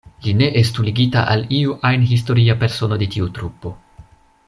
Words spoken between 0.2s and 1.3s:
Li ne estu ligita